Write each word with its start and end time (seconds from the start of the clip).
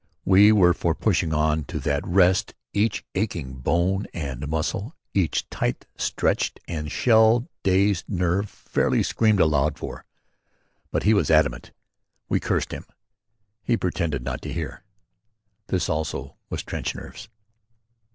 We 0.25 0.51
were 0.51 0.73
for 0.73 0.95
pushing 0.95 1.31
on 1.31 1.63
to 1.65 1.77
that 1.81 2.01
rest 2.07 2.55
each 2.73 3.05
aching 3.13 3.57
bone 3.59 4.07
and 4.15 4.47
muscle, 4.47 4.95
each 5.13 5.47
tight 5.51 5.85
stretched 5.95 6.59
and 6.67 6.91
shell 6.91 7.47
dazed 7.61 8.09
nerve 8.09 8.49
fairly 8.49 9.03
screamed 9.03 9.39
aloud 9.39 9.77
for. 9.77 10.05
But 10.89 11.03
he 11.03 11.13
was 11.13 11.29
adamant. 11.29 11.71
We 12.27 12.39
cursed 12.39 12.71
him. 12.71 12.85
He 13.61 13.77
pretended 13.77 14.23
not 14.23 14.41
to 14.41 14.51
hear. 14.51 14.83
This 15.67 15.87
also 15.87 16.35
was 16.49 16.63
trench 16.63 16.95
nerves. 16.95 17.29